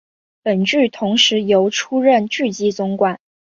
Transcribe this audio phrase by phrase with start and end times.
[0.41, 3.19] 本剧同时由出任剧集主管。